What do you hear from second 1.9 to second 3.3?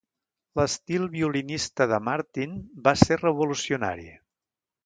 de Martin va ser